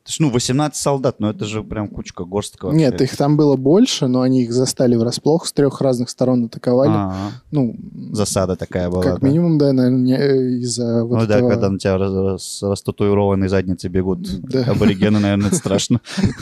[0.04, 2.80] То есть, ну, 18 солдат, но это же прям кучка, горстка вообще.
[2.80, 6.90] Нет, их там было больше, но они их застали врасплох, с трех разных сторон атаковали.
[6.92, 7.76] А, Ну,
[8.12, 9.28] засада такая была, как да.
[9.28, 13.92] минимум, да, наверное, э, из-за вот ну да, этого- когда на тебя с растатуированной задницей
[13.92, 14.64] бегут Да.
[14.72, 16.02] аборигены, наверное, это страшно.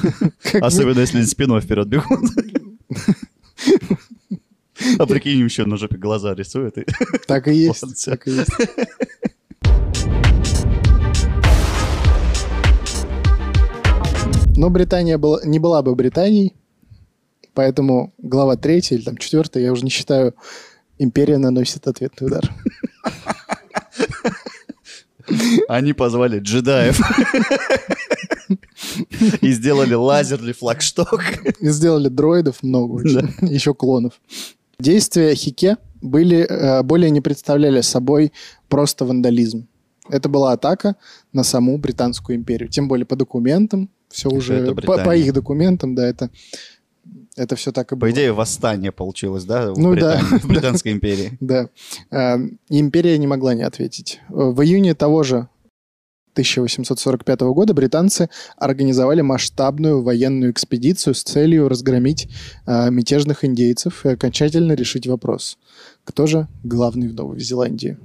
[0.61, 2.29] Особенно, если спиной вперед бегут.
[4.97, 6.77] А прикинь, еще на жопе глаза рисует.
[6.77, 6.85] и-
[7.27, 8.49] Так и есть, так и есть.
[14.59, 16.53] Но Британия была, не была бы Британией,
[17.53, 20.35] поэтому глава третья или там четвертая, я уже не считаю,
[20.97, 22.53] империя наносит ответный удар.
[25.69, 26.99] Они позвали джедаев.
[29.41, 31.21] И сделали лазерный флагшток.
[31.61, 34.19] И сделали дроидов много очень, еще клонов.
[34.77, 38.33] Действия Хике были, э, более не представляли собой
[38.67, 39.69] просто вандализм.
[40.09, 40.97] Это была атака
[41.31, 42.67] на саму Британскую империю.
[42.67, 46.29] Тем более по документам, все уже по, по их документам, да, это,
[47.35, 48.09] это все так и было.
[48.09, 50.17] По идее, восстание получилось, да, в, Ну да.
[50.17, 51.37] Британии, в Британской империи.
[51.39, 51.69] Да.
[52.69, 54.19] И Империя не могла не ответить.
[54.29, 55.47] В июне того же
[56.33, 62.29] 1845 года британцы организовали масштабную военную экспедицию с целью разгромить
[62.65, 65.57] э, мятежных индейцев и окончательно решить вопрос,
[66.05, 67.97] кто же главный в Новой Зеландии.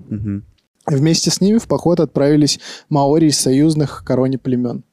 [0.86, 4.84] Вместе с ними в поход отправились маори из союзных короне племен.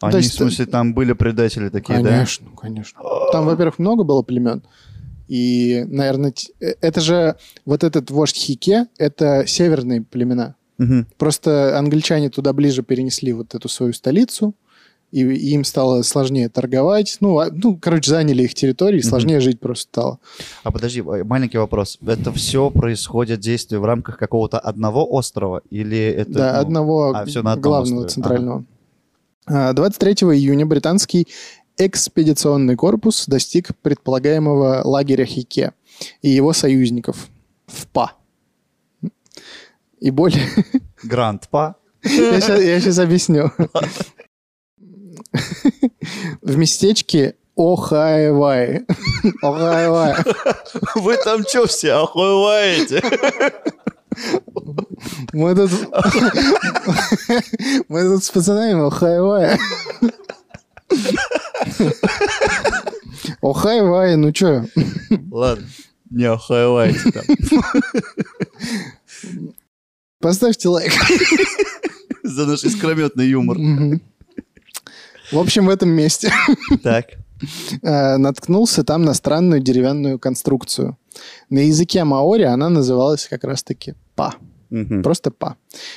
[0.00, 3.00] Они, То есть, в смысле, там были предатели такие, Конечно, конечно.
[3.32, 4.62] Там, во-первых, много было племен.
[5.28, 10.56] И, наверное, э, это же вот этот вождь Хике, это северные племена.
[10.78, 10.84] да?
[10.84, 11.06] Мгм.
[11.18, 14.54] Просто англичане туда ближе перенесли вот эту свою столицу,
[15.12, 17.18] и, и им стало сложнее торговать.
[17.20, 20.18] Ну, а- ну, короче, заняли их территории, сложнее жить просто стало.
[20.64, 21.98] А подожди, э, маленький вопрос.
[22.04, 25.62] Это все происходит действие в рамках какого-то одного острова?
[25.70, 26.32] Или это...
[26.32, 28.14] да, ну, одного а, всё на одном главного острове.
[28.14, 28.58] центрального.
[28.60, 28.79] А,
[29.50, 31.26] 23 июня британский
[31.76, 35.72] экспедиционный корпус достиг предполагаемого лагеря Хике
[36.22, 37.28] и его союзников
[37.66, 38.12] в Па.
[39.98, 40.46] И более...
[41.02, 41.76] Гранд-па?
[42.04, 42.40] Я
[42.80, 43.50] сейчас объясню.
[46.42, 48.86] В местечке Охайвай.
[49.42, 50.14] Охайвай.
[50.94, 53.02] Вы там что все охуеваете?
[55.32, 55.70] Мы тут...
[57.88, 59.58] Мы тут с пацанами Охайвай.
[63.40, 64.64] Охайвай, ну чё?
[65.30, 65.66] Ладно,
[66.10, 67.24] не охуеваете там.
[70.20, 70.92] Поставьте лайк.
[72.22, 73.56] За наш искрометный юмор.
[75.32, 76.32] В общем, в этом месте
[76.82, 77.06] Так.
[77.82, 80.96] Э, наткнулся там на странную деревянную конструкцию.
[81.48, 84.34] На языке маори она называлась как раз-таки па.
[84.70, 85.02] Мгм.
[85.02, 85.56] Просто па.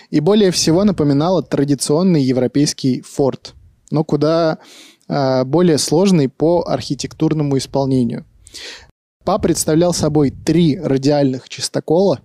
[0.09, 3.53] И более всего напоминала традиционный европейский форт,
[3.91, 4.57] но куда
[5.07, 8.25] э, более сложный по архитектурному исполнению.
[9.25, 12.19] Па представлял собой три радиальных чистокола,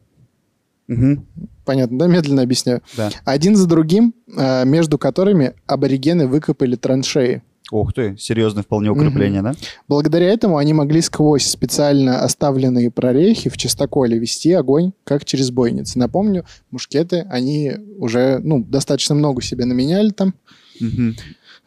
[0.89, 1.27] Мгм.
[1.67, 3.11] понятно, да, медленно объясняю, Да.
[3.25, 7.43] один за другим, э, между которыми аборигены выкопали траншеи.
[7.71, 9.53] Ух ты, серьезное вполне укрепление, да?
[9.89, 15.99] Благодаря этому они могли сквозь специально оставленные прорехи в чистоколе вести огонь, как через бойницы.
[15.99, 20.35] Напомню, мушкеты, они уже ну, достаточно много себе наменяли там,
[20.81, 21.17] Мгм.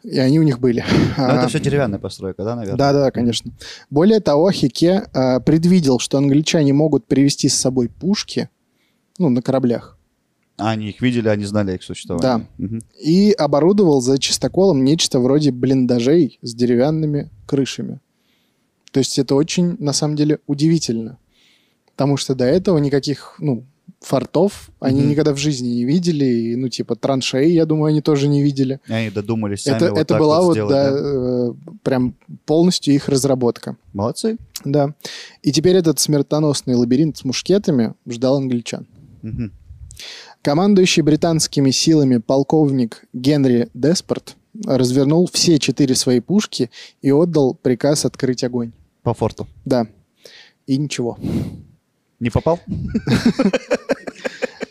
[0.02, 0.84] и они у них были.
[1.16, 2.78] Но А, это все деревянная постройка, да, наверное?
[2.78, 3.52] Да, да, конечно.
[3.88, 8.48] Более того, Хике а, предвидел, что англичане могут привезти с собой пушки,
[9.18, 9.98] ну, на кораблях,
[10.62, 12.46] А они их видели, они знали их существование.
[12.58, 12.80] Мгм.
[13.02, 17.98] и оборудовал за чистоколом нечто вроде блиндажей с деревянными крышами.
[18.92, 21.18] То есть это очень, на самом деле, удивительно.
[21.96, 23.64] Потому что до этого никаких, ну,
[24.00, 25.10] фортов они Мгм.
[25.10, 26.24] никогда в жизни не видели.
[26.24, 28.80] И, ну, типа, траншеи, я думаю, они тоже не видели.
[28.86, 30.98] И они додумались сами это вот это так была вот, сделать, да, да?
[30.98, 32.14] э, прям
[32.46, 33.76] полностью их разработка.
[33.92, 34.36] Молодцы.
[34.64, 34.94] Да.
[35.42, 38.86] И теперь этот смертоносный лабиринт с мушкетами ждал англичан.
[39.22, 39.52] Мгм.
[40.42, 44.34] Командующий британскими силами полковник Генри Деспорт
[44.66, 46.68] развернул все четыре свои пушки
[47.00, 48.72] и отдал приказ открыть огонь.
[49.04, 49.46] По форту.
[49.64, 49.86] Да.
[50.66, 51.16] И ничего.
[52.18, 52.58] Не попал?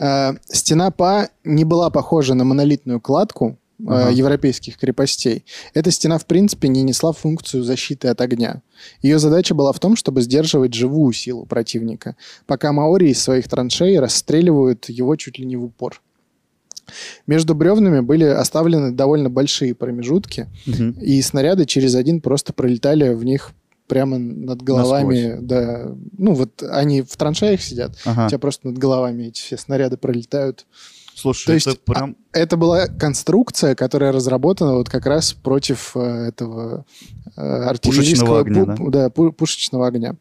[0.03, 4.09] Э, Стена Па не была похожа на монолитную кладку э, Ага.
[4.11, 5.45] европейских крепостей.
[5.73, 8.61] Эта стена, в принципе, не несла функцию защиты от огня.
[9.01, 12.15] Ее задача была в том, чтобы сдерживать живую силу противника,
[12.45, 16.01] пока маори из своих траншей расстреливают его чуть ли не в упор.
[17.27, 20.91] Между бревнами были оставлены довольно большие промежутки, Мгм.
[20.99, 23.51] и снаряды через один просто пролетали в них
[23.87, 25.37] прямо над головами.
[25.41, 28.25] Да, ну вот они в траншеях сидят, Ага.
[28.25, 30.65] у тебя просто над головами эти все снаряды пролетают.
[31.21, 32.15] Слушай, То есть, это прям...
[32.33, 36.85] Это была конструкция, которая разработана вот как раз против э, этого
[37.37, 40.15] э, артиллерийского огня, пу- да, пу- пушечного огня.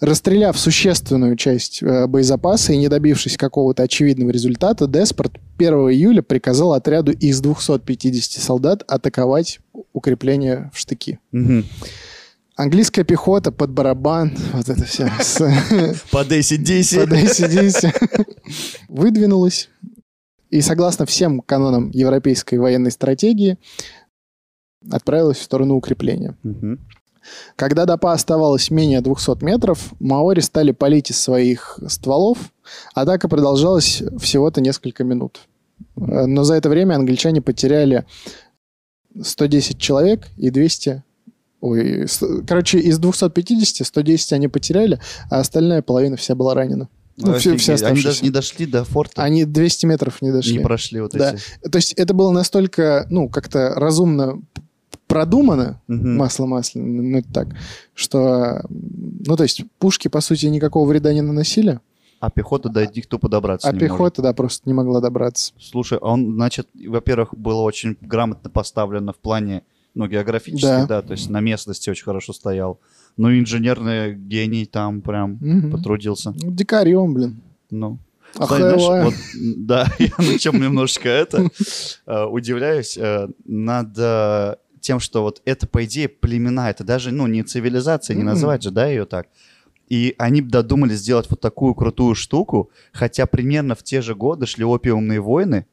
[0.00, 6.72] Расстреляв существенную часть э, боезапаса и не добившись какого-то очевидного результата, Деспорт 1 июля приказал
[6.74, 9.60] отряду из 250 солдат атаковать
[9.92, 11.18] укрепление в штыки.
[11.32, 11.64] Мгм.
[12.56, 15.10] Английская пехота под барабан, вот это все,
[16.10, 17.00] Под ACDC.
[17.00, 18.24] под AC/DC,
[18.88, 19.70] выдвинулась.
[20.50, 23.56] И согласно всем канонам европейской военной стратегии
[24.90, 26.36] отправилась в сторону укрепления.
[26.42, 26.80] Мгм.
[27.56, 32.38] Когда до Па оставалось менее 200 метров, маори стали палить из своих стволов.
[32.94, 35.40] Атака продолжалась всего-то несколько минут.
[35.96, 38.04] Э, Но за это время англичане потеряли
[39.20, 41.04] 110 человек и 200...
[41.60, 42.06] Ой,
[42.48, 44.98] короче, из 250 110 они потеряли,
[45.30, 46.88] а остальная половина вся была ранена.
[47.16, 49.22] Ну, все, все Они даже не дошли до форта.
[49.22, 50.58] Они 200 метров не дошли.
[50.58, 51.34] Не прошли вот Да.
[51.34, 51.68] эти.
[51.70, 54.40] То есть это было настолько, ну, как-то разумно
[55.06, 56.16] продумано, Мгм.
[56.16, 57.48] масло масляное, ну, это так,
[57.94, 61.80] что, ну, то есть пушки, по сути, никакого вреда не наносили,
[62.20, 63.90] А пехота до них тупо добраться а не может.
[63.90, 65.52] пехота, да, просто не могла добраться.
[65.58, 69.62] Слушай, а он, значит, во-первых, было очень грамотно поставлено в плане,
[69.94, 70.86] ну, географически, Да.
[70.86, 72.78] да, то есть на местности очень хорошо стоял.
[73.16, 75.70] Ну, инженерный гений там прям Мгм.
[75.72, 76.32] потрудился.
[76.32, 77.40] Ну, дикарем, блин.
[77.70, 77.98] Ну,
[78.38, 81.50] А знаешь, вот, да, я на чем немножечко это
[82.06, 87.26] э, удивляюсь э, над э, тем, что вот это, по идее, племена, это даже, ну,
[87.26, 89.26] не цивилизация, не называть же, да, ее так.
[89.88, 94.64] И они додумались сделать вот такую крутую штуку, хотя примерно в те же годы шли
[94.64, 95.66] опиумные войны.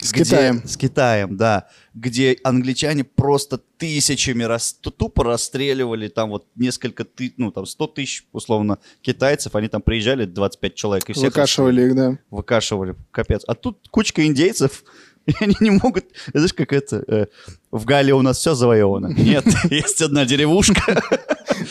[0.00, 0.62] С где- Китаем.
[0.64, 1.66] С Китаем, да.
[1.92, 7.86] Где англичане просто тысячами рас, ту- тупо расстреливали там вот несколько ты, ну там 100
[7.88, 9.56] тысяч, условно, китайцев.
[9.56, 12.18] Они там приезжали, 25 человек, и всех Выкашивали их, да.
[12.30, 13.42] выкашивали, капец.
[13.48, 14.84] А тут кучка индейцев,
[15.40, 16.04] и они не могут...
[16.32, 17.04] Знаешь, как это...
[17.06, 17.26] э,
[17.70, 19.08] в Галлии у нас все завоевано.
[19.08, 21.02] Нет, есть одна деревушка.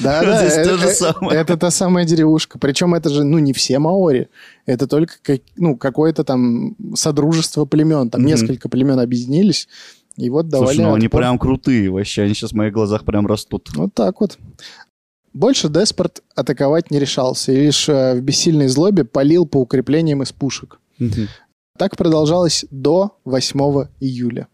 [0.02, 1.40] Да, да, Здесь э- то же э- самое.
[1.40, 2.60] Это та самая деревушка.
[2.60, 4.28] Причем это же, ну, не все маори.
[4.66, 5.14] Это только
[5.56, 8.10] ну, какое-то там содружество племен.
[8.10, 9.70] Там несколько племен объединились.
[10.18, 12.24] И вот давали Слушай, ну они прям крутые вообще.
[12.24, 13.70] Они сейчас в моих глазах прям растут.
[13.76, 14.38] Вот так вот.
[15.34, 17.54] Больше Деспорт атаковать не решался.
[17.54, 20.80] И лишь э, в бессильной злобе полил по укреплениям из пушек.
[21.78, 23.60] Так продолжалось до 8
[24.00, 24.48] июля.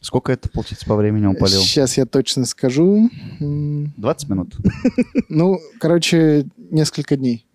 [0.00, 1.60] Сколько это, получится, по времени он полил?
[1.60, 3.10] Сейчас я точно скажу.
[3.38, 4.56] М, 20 минут.
[5.28, 7.46] Ну, короче, несколько дней.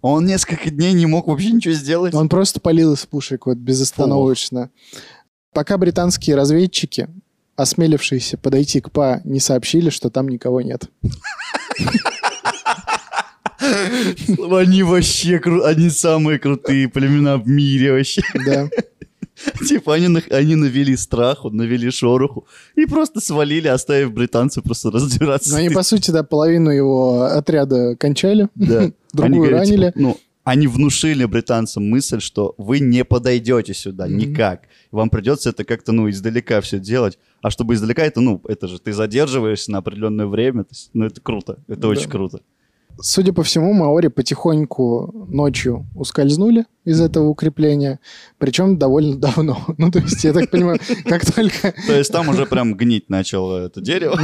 [0.00, 2.14] Он несколько дней не мог вообще ничего сделать.
[2.14, 4.70] Он просто полил из пушек вот безостановочно.
[5.52, 7.08] Пока британские разведчики,
[7.56, 10.88] осмелившиеся подойти к ПА, не сообщили, что там никого нет.
[13.60, 18.22] Они вообще они самые крутые племена в мире вообще.
[18.46, 18.68] Да.
[19.68, 25.50] Типа они, они навели страху, навели шороху и просто свалили, оставив британцев просто разбираться.
[25.52, 28.90] Но они, по сути, да, половину его отряда кончали, Да.
[29.12, 29.86] другую Они говорят, ранили.
[29.86, 34.16] типа, ну, они внушили британцам мысль, что вы не подойдете сюда Мгм.
[34.16, 34.62] никак.
[34.90, 37.18] Вам придется это как-то, ну, издалека все делать.
[37.40, 40.64] А чтобы издалека, это, ну, это же ты задерживаешься на определенное время.
[40.64, 41.58] то есть, ну, это круто.
[41.68, 41.88] Это Да.
[41.88, 42.40] очень круто.
[43.00, 48.00] Судя по всему, маори потихоньку ночью ускользнули из этого укрепления,
[48.38, 49.58] причем довольно давно.
[49.78, 51.72] Ну, то есть, я так понимаю, как только...
[51.86, 54.18] То есть там уже прям гнить начало это дерево.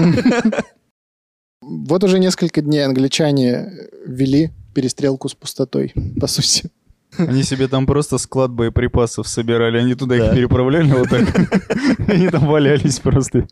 [1.61, 3.71] Вот уже несколько дней англичане
[4.07, 6.71] вели перестрелку с пустотой, по сути.
[7.17, 10.27] Они себе там просто склад боеприпасов собирали, они туда Да.
[10.27, 11.23] их переправляли вот так.
[12.09, 13.47] Они там валялись просто.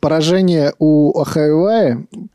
[0.00, 2.06] Поражение у Ахайвая,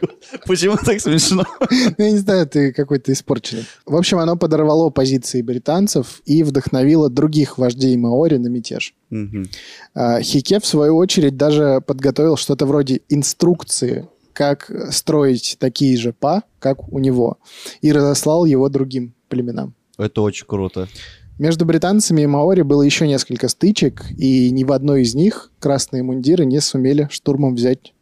[0.46, 1.44] Почему так смешно?
[1.98, 3.64] я не знаю, ты какой-то испорченный.
[3.86, 8.94] В общем, оно подорвало позиции британцев и вдохновило других вождей Маори на мятеж.
[9.94, 16.44] А, Хике, в свою очередь, даже подготовил что-то вроде инструкции, как строить такие же па,
[16.58, 17.38] как у него,
[17.80, 19.74] и разослал его другим племенам.
[19.96, 20.88] Это очень круто.
[21.38, 26.02] Между британцами и маори было еще несколько стычек, и ни в одной из них красные
[26.02, 27.94] мундиры не сумели штурмом взять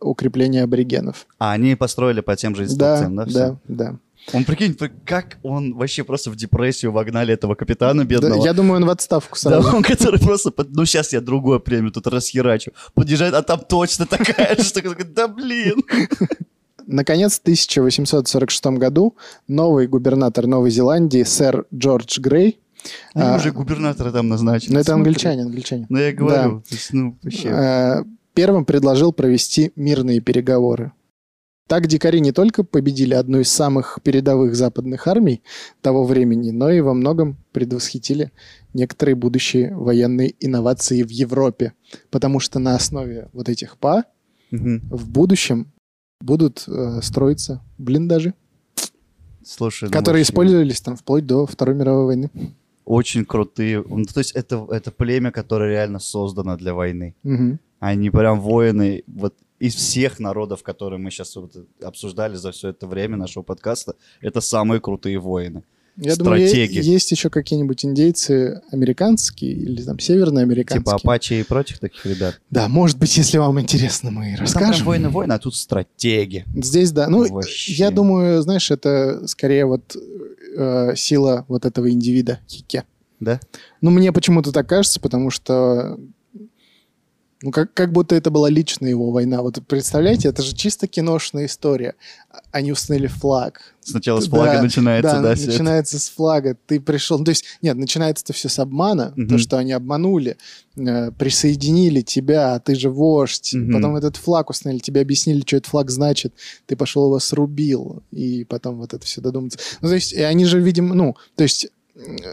[0.00, 1.26] укрепление аборигенов.
[1.38, 2.68] А они построили по тем же Да,
[3.02, 3.26] инструкциям, да?
[3.26, 3.38] всё?
[3.38, 3.58] да,
[3.90, 3.96] да.
[4.32, 4.74] Он, прикинь,
[5.04, 8.42] как он вообще просто в депрессию вогнали этого капитана Да, бедного.
[8.42, 9.76] Я думаю, он в отставку Да, сразу.
[9.76, 12.72] он, который просто, ну сейчас я другое племя тут расхерачу.
[12.94, 14.72] Подъезжает, а там точно такая же.
[14.72, 15.82] такой, Да блин.
[16.86, 19.16] Наконец, в 1846 году
[19.48, 22.58] новый губернатор Новой Зеландии, сэр Джордж Грей,
[23.14, 24.72] Они А, уже губернатора там назначили.
[24.74, 25.00] ну это Смотри.
[25.08, 27.48] англичане, англичане, Ну я говорю, то есть, ну вообще.
[27.48, 30.92] э, первым предложил провести мирные переговоры.
[31.66, 35.42] Так дикари не только победили одну из самых передовых западных армий
[35.80, 38.32] того времени, но и во многом предвосхитили
[38.74, 41.72] некоторые будущие военные инновации в Европе.
[42.10, 44.04] Потому что на основе вот этих ПА
[44.50, 44.82] Мгм.
[44.90, 45.72] в будущем
[46.20, 48.34] будут э, строиться блиндажи,
[49.42, 52.30] Слушай, которые вообще использовались там вплоть до Второй мировой войны.
[52.84, 53.82] Очень крутые.
[53.88, 57.14] Ну, то есть это, это племя, которое реально создано для войны.
[57.22, 57.58] Мгм.
[57.84, 59.04] Они прям воины.
[59.06, 63.94] Вот из всех народов, которые мы сейчас вот обсуждали за все это время нашего подкаста,
[64.22, 65.64] это самые крутые воины.
[65.96, 66.78] Я думаю, Стратеги.
[66.78, 70.80] есть еще какие-нибудь индейцы американские или там северноамериканские.
[70.80, 72.40] Типа Апачи и прочих таких ребят.
[72.48, 74.86] Да, может быть, если вам интересно, мы прям расскажем.
[74.86, 76.46] воины-воины, а тут стратеги.
[76.56, 77.08] Здесь, да.
[77.10, 77.74] Ну, Вообще.
[77.74, 79.94] я думаю, знаешь, это скорее вот
[80.56, 82.84] э, сила вот этого индивида Хике.
[83.20, 83.40] Да?
[83.82, 85.98] Ну, мне почему-то так кажется, потому что
[87.44, 89.42] ну, как, как будто это была личная его война.
[89.42, 91.94] Вот представляете, это же чисто киношная история.
[92.30, 93.60] А- Они установили флаг.
[93.82, 95.46] Сначала с флага Да, начинается, да, это.
[95.46, 96.56] начинается с флага.
[96.66, 97.22] Ты пришел...
[97.22, 99.28] То есть, нет, начинается это все с обмана, Мгм.
[99.28, 100.38] то, что они обманули,
[100.76, 103.52] э, присоединили тебя, а ты же вождь.
[103.52, 103.72] Мгм.
[103.74, 106.32] Потом этот флаг установили, тебе объяснили, что этот флаг значит.
[106.64, 109.58] Ты пошел его срубил, и потом вот это все додуматься.
[109.82, 111.68] Ну, то есть, и они же, видимо, ну, то есть,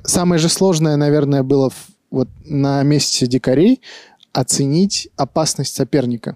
[0.06, 3.80] самое же сложное, наверное, было в- вот на месте дикарей
[4.34, 6.36] оценить опасность соперника.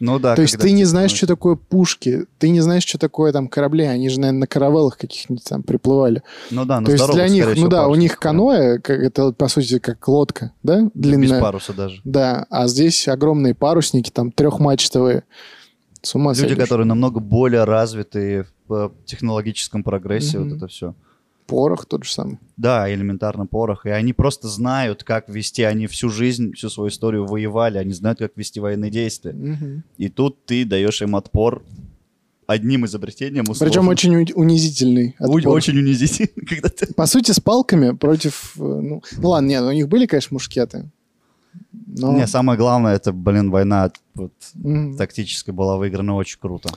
[0.00, 0.34] Ну да.
[0.34, 3.46] То есть ты не знаешь, ну, что такое пушки, ты не знаешь, что такое там
[3.46, 6.24] корабли, они же, наверное, на каравеллах каких-нибудь там приплывали.
[6.50, 9.30] Ну да, на То есть для них, ну да, у парусниках, них каноэ, как, это
[9.32, 11.40] по сути как лодка, да, Без длинная.
[11.40, 12.00] паруса даже.
[12.02, 15.22] Да, а здесь огромные парусники, там трехмачтовые.
[16.02, 16.58] С ума Люди, сойдешь.
[16.58, 20.48] которые намного более развитые в э, технологическом прогрессе, Мгм.
[20.48, 20.94] вот это все.
[21.46, 22.38] Порох тот же самый.
[22.56, 23.86] Да, элементарно порох.
[23.86, 25.62] И они просто знают, как вести.
[25.62, 27.78] Они всю жизнь, всю свою историю воевали.
[27.78, 29.32] Они знают, как вести военные действия.
[29.32, 29.82] Мгм.
[29.98, 31.62] И тут ты даешь им отпор
[32.46, 33.44] одним изобретением.
[33.48, 33.66] условно.
[33.70, 35.14] Причем очень унизительный.
[35.18, 35.48] Отпор.
[35.48, 36.92] Очень унизительно, когда ты...
[36.94, 38.54] По сути, с палками против...
[38.56, 40.90] э, Ну, ну ладно, нет, у них были, конечно, мушкеты.
[41.86, 42.12] Но...
[42.16, 44.96] Не, самое главное, это, блин, война вот, Мгм.
[44.96, 46.70] тактическая была выиграна очень круто.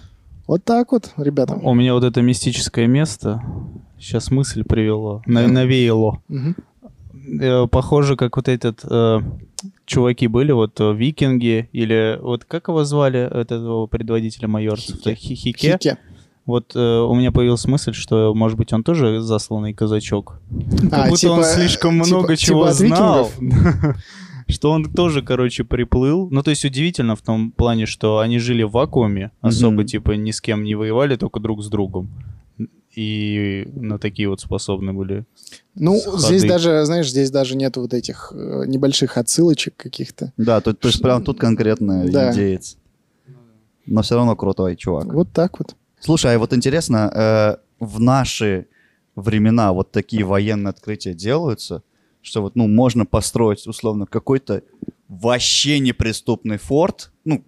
[0.48, 1.56] Вот так вот, ребята.
[1.56, 3.42] У меня вот это мистическое место
[4.00, 6.22] сейчас мысль привело, на- навеяло.
[7.42, 9.20] Э, Похоже, как вот этот э,
[9.86, 14.98] чуваки были, вот э, викинги, или вот как его звали, этого предводителя майорцев?
[14.98, 15.16] Хике.
[15.16, 15.72] Хи- Хике.
[15.74, 15.98] Хике.
[16.46, 20.40] Вот э, у меня появилась мысль, что, может быть, он тоже засланный казачок.
[20.92, 23.32] Как А, будто он типа- слишком типа- много типа чего от знал.
[24.48, 26.28] Что он тоже, короче, приплыл.
[26.30, 29.86] Ну, то есть удивительно в том плане, что они жили в вакууме, особо, Мгм.
[29.88, 32.10] типа, ни с кем не воевали, только друг с другом.
[32.96, 35.26] И на такие вот способны были.
[35.76, 36.18] Ну, Ходы.
[36.18, 40.32] здесь даже, знаешь, здесь даже нет вот этих э, небольших отсылочек каких-то.
[40.38, 42.32] Да, то, то есть прям тут конкретно Да.
[42.32, 42.78] индеец.
[43.86, 45.06] Но все равно крутой чувак.
[45.14, 45.76] Вот так вот.
[46.00, 48.68] Слушай, а вот интересно, э, в наши
[49.16, 51.84] времена вот такие военные открытия делаются,
[52.22, 54.64] что вот, ну, можно построить, условно, какой-то
[55.08, 57.44] вообще неприступный форт, ну,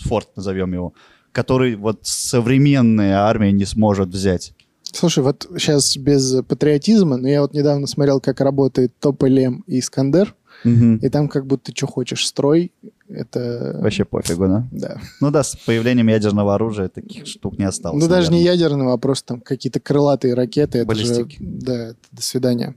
[0.00, 0.92] форт назовем его,
[1.32, 4.54] который вот современная армия не сможет взять.
[4.92, 10.34] Слушай, вот сейчас без патриотизма, но я вот недавно смотрел, как работает Тополем и Искандер,
[10.64, 12.72] и там как будто что хочешь строй,
[13.08, 13.78] это...
[13.80, 14.68] Вообще пофигу, да?
[14.70, 15.00] Да.
[15.20, 18.02] Ну да, с появлением ядерного оружия таких штук не осталось.
[18.02, 18.54] Ну, даже не наверное.
[18.54, 20.78] ядерного, а просто там какие-то крылатые ракеты.
[20.78, 21.36] Это же, Баллистики.
[21.40, 22.74] да, это до свидания.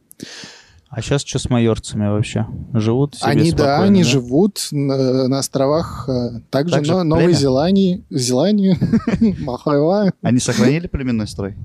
[0.89, 2.45] А сейчас что с майорцами вообще?
[2.74, 7.34] Живут себе они, да, они живут на, на островах э, также, Также но, Новой?
[7.34, 8.78] Зеландии, Зеландии,
[9.41, 10.12] Махайва.
[10.22, 11.55] Они сохранили племенной строй?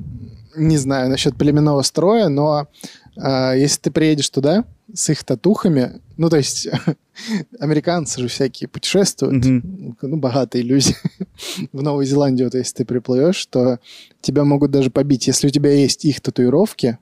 [0.57, 2.69] Не знаю насчет племенного строя, но
[3.17, 6.69] а, если ты приедешь туда с их татухами, ну, то есть
[7.59, 9.97] американцы же всякие путешествуют, Мгм.
[10.01, 10.95] ну, богатые люди.
[11.73, 13.79] В Новую Зеландию, вот если ты приплывешь, то
[14.21, 15.27] тебя могут даже побить.
[15.27, 16.99] Если у тебя есть их татуировки,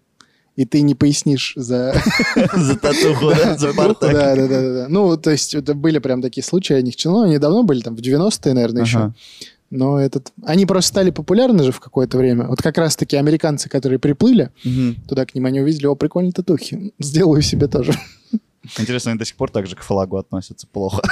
[0.57, 1.95] и ты не пояснишь за...
[2.55, 4.13] За татуху, да, за бардак.
[4.13, 4.87] Да, да, да.
[4.89, 8.01] Ну, то есть это были прям такие случаи, они ну, они давно были, там, в
[8.01, 9.13] 90-е, наверное, еще.
[9.71, 10.33] Но этот...
[10.45, 12.47] Они просто стали популярны же в какое-то время.
[12.47, 14.97] Вот как раз-таки американцы, которые приплыли, Мгм.
[15.09, 17.93] туда к ним они увидели, о, прикольные татухи, сделаю себе тоже.
[18.79, 21.03] Интересно, они до сих пор так же к флагу относятся плохо.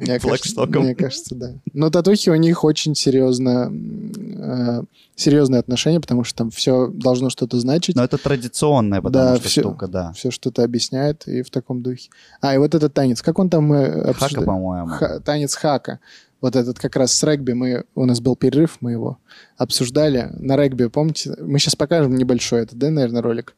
[0.00, 1.52] Мне кажется, мне кажется, да.
[1.72, 4.82] Но татухи у них очень серьезно, э,
[5.14, 9.48] серьезные отношения, потому что там все должно что-то значить, Но это традиционная, потому Да, что
[9.48, 9.60] всё.
[9.60, 10.12] штука, да.
[10.14, 12.10] все что-то объясняет, и в таком духе.
[12.40, 14.44] А, и вот этот танец, как он там мы Хака, обсуждали?
[14.44, 14.88] по-моему.
[14.88, 16.00] Ха- танец хака.
[16.44, 19.16] Вот этот как раз с регби, мы, у нас был перерыв, мы его
[19.56, 21.34] обсуждали на регби, помните?
[21.40, 23.54] Мы сейчас покажем небольшой, это, да, наверное, ролик?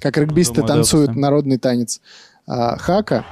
[0.00, 1.22] Как регбисты Думаю, да, танцуют пацаны.
[1.22, 2.02] народный танец.
[2.46, 3.24] А, хака,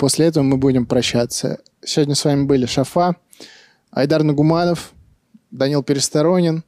[0.00, 1.60] после этого мы будем прощаться.
[1.84, 3.16] Сегодня с вами были Шафа,
[3.92, 4.92] Айдар Нагуманов,
[5.50, 6.64] Данил Пересторонин,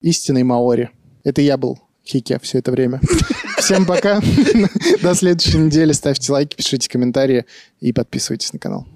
[0.00, 0.90] истинный Маори.
[1.24, 3.00] Это я был Хике все это время.
[3.58, 4.20] Всем пока.
[5.02, 5.92] До следующей недели.
[5.92, 7.46] Ставьте лайки, пишите комментарии
[7.80, 8.86] и подписывайтесь на канал.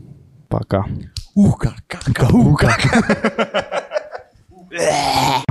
[0.48, 0.86] Пока.
[1.34, 2.78] Ука, как, ука.